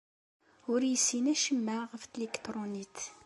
[0.71, 2.97] Ur yessin acemma ɣef tliktṛunit.